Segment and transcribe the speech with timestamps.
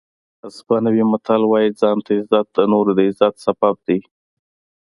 [0.49, 3.99] اسپانوي متل وایي ځان ته عزت د نورو د عزت سبب دی.